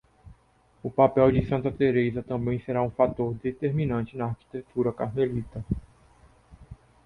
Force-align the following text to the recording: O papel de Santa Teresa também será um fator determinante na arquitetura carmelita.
O 0.81 0.89
papel 0.89 1.31
de 1.31 1.45
Santa 1.47 1.71
Teresa 1.71 2.23
também 2.23 2.59
será 2.61 2.81
um 2.81 2.89
fator 2.89 3.35
determinante 3.35 4.17
na 4.17 4.25
arquitetura 4.25 4.91
carmelita. 4.91 5.63